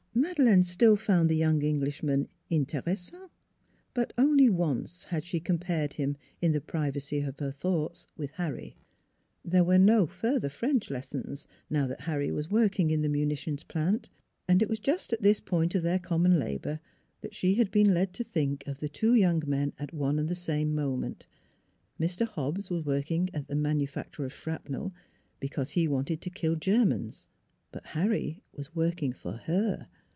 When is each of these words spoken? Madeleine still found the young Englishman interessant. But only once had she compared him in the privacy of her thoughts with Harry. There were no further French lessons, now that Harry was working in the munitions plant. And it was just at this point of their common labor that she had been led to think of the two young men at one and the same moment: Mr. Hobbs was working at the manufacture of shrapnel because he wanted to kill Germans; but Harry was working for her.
Madeleine 0.13 0.61
still 0.61 0.97
found 0.97 1.29
the 1.29 1.37
young 1.37 1.61
Englishman 1.61 2.27
interessant. 2.51 3.29
But 3.93 4.11
only 4.17 4.49
once 4.49 5.05
had 5.05 5.23
she 5.23 5.39
compared 5.39 5.93
him 5.93 6.17
in 6.41 6.51
the 6.51 6.59
privacy 6.59 7.21
of 7.21 7.39
her 7.39 7.49
thoughts 7.49 8.07
with 8.17 8.29
Harry. 8.31 8.75
There 9.45 9.63
were 9.63 9.77
no 9.79 10.05
further 10.05 10.49
French 10.49 10.89
lessons, 10.91 11.47
now 11.69 11.87
that 11.87 12.01
Harry 12.01 12.29
was 12.29 12.51
working 12.51 12.91
in 12.91 13.01
the 13.01 13.07
munitions 13.09 13.63
plant. 13.63 14.09
And 14.49 14.61
it 14.61 14.67
was 14.67 14.79
just 14.79 15.13
at 15.13 15.21
this 15.21 15.39
point 15.39 15.75
of 15.75 15.83
their 15.83 15.97
common 15.97 16.37
labor 16.37 16.81
that 17.21 17.33
she 17.33 17.53
had 17.53 17.71
been 17.71 17.93
led 17.93 18.11
to 18.15 18.25
think 18.25 18.67
of 18.67 18.79
the 18.81 18.89
two 18.89 19.15
young 19.15 19.41
men 19.47 19.71
at 19.79 19.93
one 19.93 20.19
and 20.19 20.27
the 20.27 20.35
same 20.35 20.75
moment: 20.75 21.25
Mr. 21.97 22.27
Hobbs 22.27 22.69
was 22.69 22.83
working 22.85 23.29
at 23.33 23.47
the 23.47 23.55
manufacture 23.55 24.25
of 24.25 24.33
shrapnel 24.33 24.93
because 25.39 25.69
he 25.71 25.87
wanted 25.87 26.19
to 26.19 26.29
kill 26.29 26.57
Germans; 26.57 27.27
but 27.71 27.85
Harry 27.87 28.43
was 28.51 28.75
working 28.75 29.13
for 29.13 29.37
her. 29.45 29.87